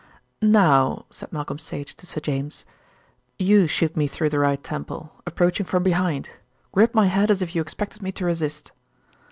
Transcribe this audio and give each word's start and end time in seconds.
"Now," 0.41 1.05
said 1.11 1.31
Malcolm 1.31 1.59
Sage 1.59 1.93
to 1.97 2.07
Sir 2.07 2.19
James. 2.21 2.65
"You 3.37 3.67
shoot 3.67 3.95
me 3.95 4.07
through 4.07 4.29
the 4.29 4.39
right 4.39 4.63
temple, 4.63 5.13
approaching 5.27 5.67
from 5.67 5.83
behind. 5.83 6.31
Grip 6.71 6.95
my 6.95 7.05
head 7.05 7.29
as 7.29 7.43
if 7.43 7.53
you 7.55 7.61
expected 7.61 8.01
me 8.01 8.11
to 8.13 8.25
resist." 8.25 8.71